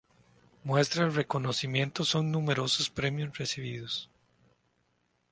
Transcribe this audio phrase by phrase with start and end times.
[0.63, 4.09] Muestra del reconocimiento son numerosos premios recibidos.